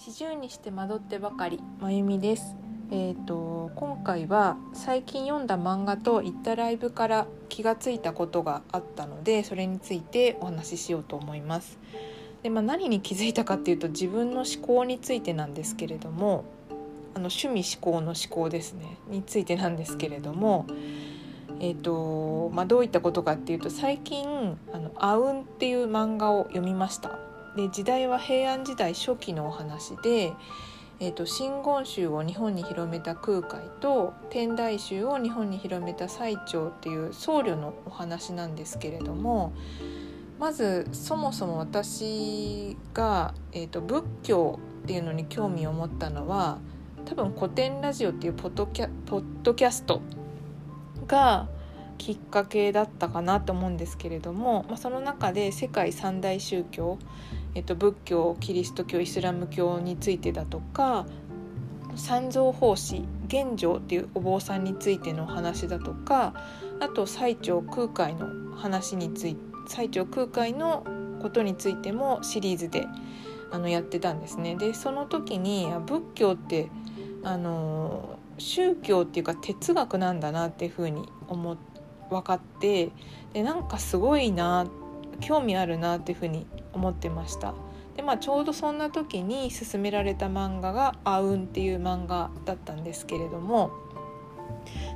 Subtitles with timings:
[0.00, 2.54] 四十にして惑ってばかりまゆみです
[2.92, 11.80] えーと、今回は最近読んだ漫画と行ったライブから気がついたことがあったのでそれについてお話ししようと思います。
[12.44, 16.44] でまあ、何に気づいたかっていうと自分の思考についてなんですけれども
[17.14, 20.66] あの趣味思考の思考ですねについてなんですけれども、
[21.58, 27.27] えーとまあ、どういったことかっていうと最近「あのアウン」っていう漫画を読みました。
[27.58, 30.32] で時代は平安時代初期のお話で、
[31.00, 39.52] えーと、真言宗を日本に広めた空海と天台宗を日本に広めた最澄っていう僧侶のお話なんですけれども
[40.38, 46.58] まずそもそも私が、えーと、仏教っていうのに興味を持ったのは
[47.06, 50.00] 多分古典ラジオっていうポッドキャポッドキャスト
[51.08, 51.48] が
[51.98, 56.98] きっかけだったかなと思うんですけれども、まあ、その中で世界三大宗教、
[57.54, 61.06] えっと、仏教キリスト教イスラム教についてだとか
[61.96, 66.34] 三蔵法師玄奘っていうお坊さんについての話だとか
[66.80, 70.84] あと最澄空海の話について最澄空海の
[71.20, 72.86] ことについてもシリーズで
[73.50, 74.56] あのやってたんですね。
[74.56, 76.70] でその時に仏教って
[77.22, 81.77] あの宗教っていうか哲学なんだなっていうふうに思って
[82.10, 82.90] 分かって
[83.32, 84.66] でなんかすごいな
[85.20, 87.54] 興味あるなっていうふうに思ってました。
[87.96, 93.72] でまあ、ちょうどそんな時に勧められた漫画が「あうん」っていう漫画だったんですけれども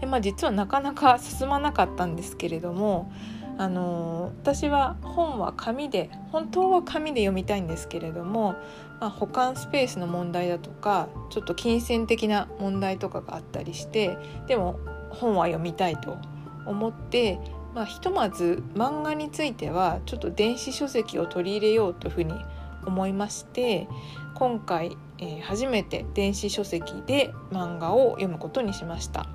[0.00, 3.12] で、まあ、実はなかなか進まなかったんですけれども、
[3.58, 8.54] あの、私は本は紙で本当は紙で読みたいんですけれども、
[9.00, 14.78] まあ、保管スペースの問題だとかちょっと金銭的な問題とかがあったりしてでも
[15.10, 16.16] 本は読みたいと
[16.66, 17.38] 思って、
[17.74, 22.34] まあ、ひとまず漫画についてはちょっと電子書籍を取り入れようというふうに
[22.86, 23.88] 思いまして
[24.34, 29.26] 今回、えー、初めて電子書籍で漫画を読むことにしました。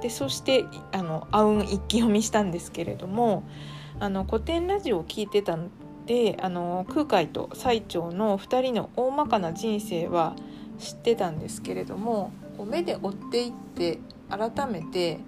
[0.00, 3.44] でそしてあのあうん一気読みしたんですけれども
[4.00, 5.68] あの古典ラジオを聞いてたの
[6.06, 10.34] であの空海と最澄の2人の大まかな人生は
[10.78, 12.32] 知ってたんですけれども
[12.66, 15.20] 目で追っていって改めて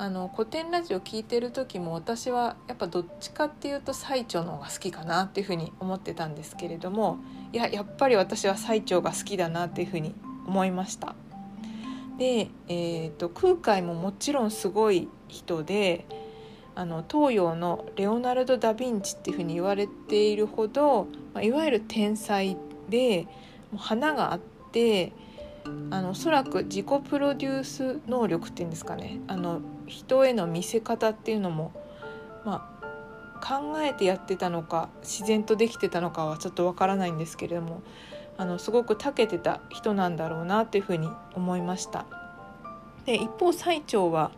[0.00, 7.18] あの古典ラジオ聞いてる時も私はやっぱどっちかっていうと最澄の方が好きかなっていうふうに思ってたんですけれども
[7.52, 10.14] いややっぱり私は最澄が好きだなっていうふうに
[10.46, 11.14] 思いました。
[12.16, 16.06] で、えーと、空海ももちろんすごい人で
[16.74, 22.56] あの東洋のレオナルド・ダ・ヴィンチっていうふうに言われているほど、まあ、いわゆる天才
[22.88, 23.24] で
[23.70, 24.40] もう花があっ
[24.72, 25.12] て
[25.90, 31.72] あのおそらく自己プロデュース能力っていうんですかねあの人への見せ方っていうのも、
[32.44, 37.82] まあ、考えてやってたのか自然とできてたのかはちょっとわからないんですけれども
[38.38, 42.06] あのすごく長けてた人なんだろうなっていうふうに思いました。
[43.04, 44.30] で一方最澄は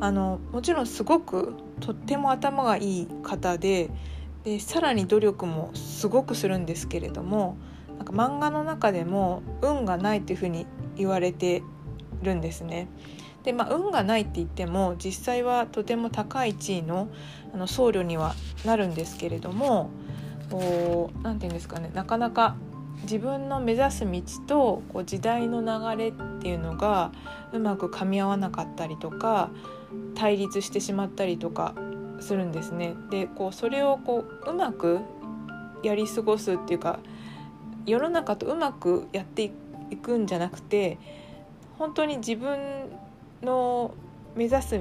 [0.00, 3.90] あのもちろんすごくとっても頭がいい方で
[4.44, 7.56] でさらに努力もすごくするんですけれども
[7.98, 10.66] なんか漫画の中でも運がないっていうふうに
[10.96, 11.62] 言われて
[12.22, 12.88] るんですね。
[13.44, 17.08] でまあ、運がないって言っても実際はとても高い地位の
[17.52, 18.34] あの僧侶には
[18.64, 19.90] なるんですけれども
[21.22, 22.56] 何て言うんですかねなかなか
[23.02, 27.12] 自分の目指す道とこう時代の流れっていうのが
[27.52, 29.50] うまく噛み合わなかったりとか
[30.14, 31.74] 対立してしまったりとか
[32.20, 32.94] するんですね。
[33.10, 35.00] でこうそれをこううまく
[35.82, 36.98] やり過ごすっていうか
[37.86, 39.50] 世の中とうまくやって
[39.90, 40.98] いくんじゃなくて
[41.78, 42.58] 本当に自分
[43.42, 43.94] の
[44.36, 44.80] 目指す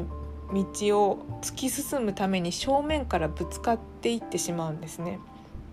[0.54, 5.20] 道を突き進むために正面からぶつかっていってしまうんですね。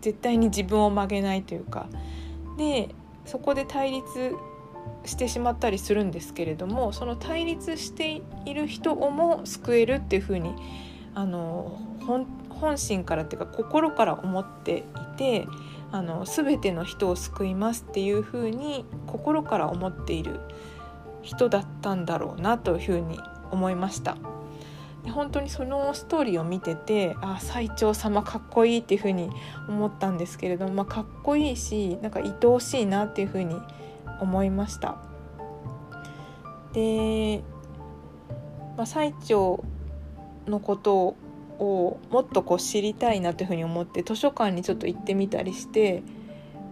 [0.00, 1.86] 絶対に自分を曲げないというか。
[2.56, 2.94] で
[3.26, 4.34] そこで対立
[5.04, 10.54] してしまったりするんですけれどもその対立している人をも救えるっていうふうに
[11.14, 14.82] あの本心からっていうか心から思ってい
[15.16, 15.46] て
[15.92, 20.40] あの全ての人を救いますっていうふうに心から思っている
[21.22, 23.18] 人だったんだろうなというふうに
[23.50, 24.16] 思いました。
[25.04, 29.30] で本当にそのストーリーを見ててあ最澄様かっこいいっていうふうに
[29.66, 33.56] 思ったんですけれども、まあ、かっこいいしなんか愛おしいなっていうふうに
[34.20, 34.98] 思いました。
[36.74, 37.42] で、
[38.76, 39.64] まあ、最澄
[40.46, 41.16] のことを
[41.60, 46.02] をもっとこう知りたいなというふうに思って図書館にちょっと行ってみたりして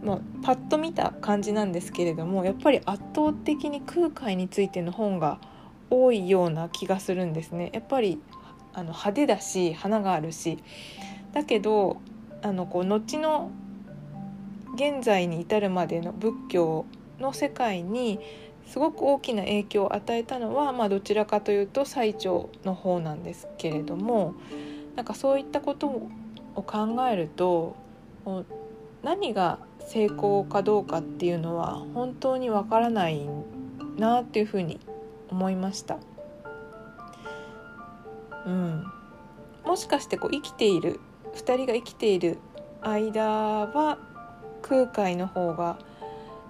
[0.03, 5.41] まあ、パッと見た感じなんですけれどもやっぱり圧倒的に空海についての本が
[5.91, 7.71] 多いような気がするんですね。
[7.73, 8.21] やっぱり
[8.75, 10.59] あの派手だし花があるし
[11.33, 11.97] だけど
[12.43, 13.51] あのこう後の
[14.75, 16.87] 現在に至るまでの仏教
[17.19, 18.21] の世界に
[18.67, 24.35] すごく大きな影響を与えたのは、まあ、どちらかというと最長の方なんですけれども
[24.99, 25.87] なんかそういったこと
[26.57, 27.77] を考えると
[29.05, 33.25] 何が成功かどうかっていうのは本当にわからない
[33.97, 34.81] なっていうふうに
[35.31, 35.99] 思いました。
[38.45, 38.85] うん、
[39.65, 40.99] もしかしてこう生きている
[41.35, 42.39] 2人が生きている
[42.81, 43.99] 間は
[44.63, 45.79] 空海の方が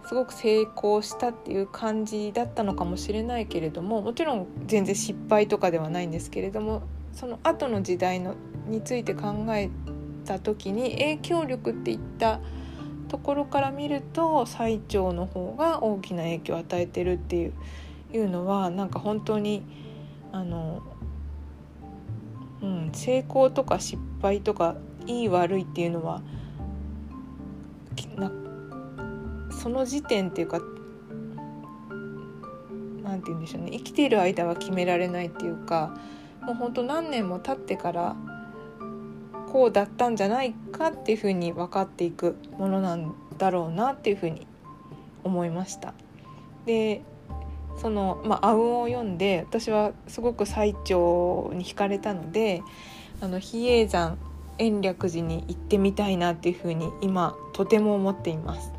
[0.07, 6.83] すごく成功したっていう感じだったのかもしれないけれどももちろん全然失敗とかではないんですけれども
[7.13, 8.35] その後の時代の
[8.67, 9.71] について考え
[10.25, 12.41] た時に影響力っていった
[13.09, 17.53] ところから見ると最長の方が大きな影響を与えてるっていう
[18.13, 19.65] いうのはなんか本当に
[20.33, 20.83] あの、
[22.63, 24.77] うん、成功とか失敗とか
[25.07, 26.23] いい悪いっていうのは
[29.59, 30.61] その時点っていうか
[33.03, 33.73] 何て言うんでしょうね。
[33.73, 35.99] 生きている間は決められないっていうか
[36.49, 38.17] もうほんと何年も経ってから
[39.53, 44.47] こうだったんじゃないかっていうふうに分かっていくものなんだろうなっていうふうに
[45.25, 45.93] 思いました。
[46.65, 47.03] で
[47.77, 52.63] その、まあ、運を読んで私はすごく最澄に惹かれたので
[53.21, 54.19] あの比叡山
[54.57, 58.78] 延暦寺に行ってみたいなっていうふうに今とても思っています。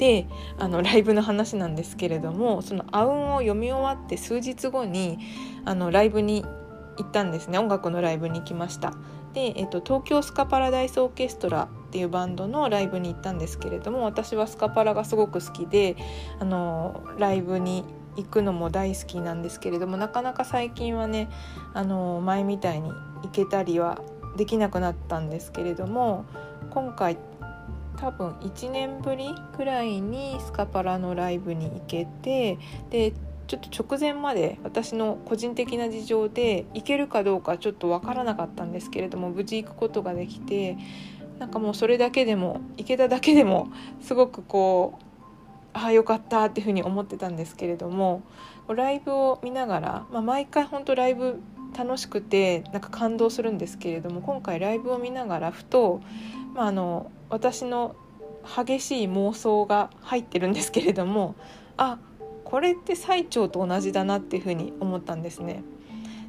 [0.00, 0.26] で
[0.58, 5.18] あのライブの話なんですけれどもその「あうん」を読み終わって数日後に
[5.66, 6.42] あのライブに
[6.96, 8.94] 行ったんですね音楽のライブに行きました。
[9.34, 15.96] で、えっと、東京スカパラダイスオーケストラっていうバンドのライブに行ったんですけれども私はスカパラがすごく好きで
[16.40, 17.84] あのライブに
[18.16, 21.28] 行くのも大好きなんですけれどもなかなか最近はね
[21.74, 22.90] あの前みたいに
[23.22, 24.00] 行けたりは
[24.36, 26.24] できなくなったんですけれども
[26.70, 27.16] 今回
[28.00, 32.58] 多分1年ぶりくらいにスカパラのライブに行けて
[32.88, 33.12] で
[33.46, 40.78] ちょっと直前まで私の個人的な事情で行けるかどうかちょっと分からなかったんですけれども無事行くことができて
[41.38, 43.68] なんかもうそれだけでも行けただけでも
[44.00, 45.04] すごくこう
[45.72, 48.22] ああよかったっていうふうに思ってたんですけれども
[48.68, 51.40] ライブを見ながら、まあ、毎回本当ライブ
[51.76, 56.00] 楽しくてなんか感動するんですけれども今回ライブを見ながらふと、
[56.54, 57.96] まあ、あの私の
[58.44, 61.34] 激しい妄想が入ってるんですけれども
[61.76, 61.98] あ
[62.44, 65.62] これって最長と同じだなっていうふうに思ったんですね。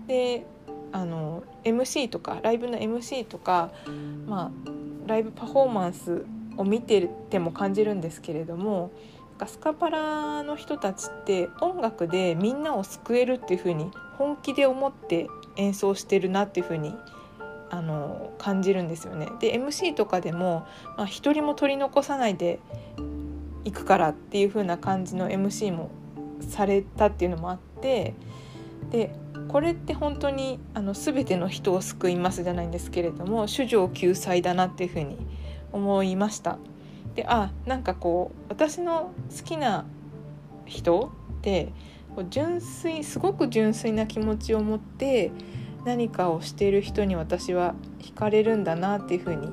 [0.07, 0.45] で
[0.91, 3.71] あの MC とかライブの MC とか、
[4.27, 4.71] まあ、
[5.07, 6.25] ライブパフォーマンス
[6.57, 8.91] を見てても感じるんですけれども
[9.47, 16.97] スカパラの人たちって音楽でみんなを救えるっていう風に本気で思って演奏してるなっていう風に思
[17.71, 19.29] あの感じるんですよね。
[19.39, 22.59] で MC とかでも、まあ、一人も取り残さないで
[23.63, 25.89] いくからっていう風な感じの MC も
[26.41, 28.13] されたっていうのもあって
[28.91, 29.15] で
[29.47, 35.17] これって本当にあの全ての人を救いますじゃないんですけれども主情救済だなっていうふうに
[35.71, 36.57] 思いました。
[37.15, 39.85] であなんかこう私の好きな
[40.65, 41.71] 人って
[42.29, 45.31] 純粋すごく純粋な気持ちを持って
[45.85, 49.47] 何かをしている人に私は惹かれるんだなっていうふうに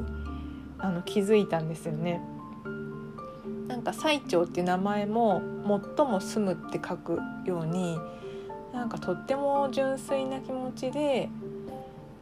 [0.79, 2.21] あの気づいたんですよね。
[3.67, 5.43] なんか最澄っていう名前も
[5.97, 7.99] 「最も住む」って書くように
[8.73, 11.29] なんかとっても純粋な気持ちで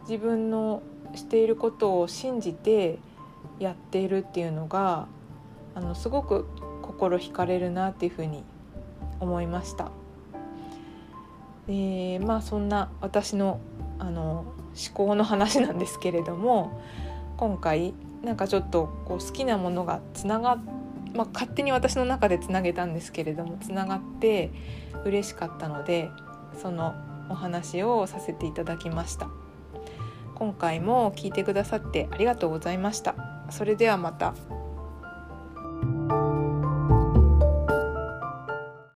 [0.08, 0.82] 自分の
[1.14, 2.98] していることを信じて
[3.58, 5.06] やっているっていうのが
[5.74, 6.46] あのすごく
[6.82, 8.44] 心惹かれるなっていうふうに
[9.20, 9.90] 思いました。
[11.66, 13.60] でまあそんな私の
[14.06, 16.80] あの思考の話なんですけれども
[17.36, 20.58] 今回なんかちょっとこう好きなものがつながっ
[21.14, 24.52] まあ、勝手に私の中でつなげたんですけれどもつながって
[25.06, 26.10] 嬉しかったので
[26.60, 26.94] その
[27.30, 29.28] お話をさせていただきました
[30.34, 33.14] 今回も聞いてくださってありがとうございました
[33.50, 34.34] それではまた。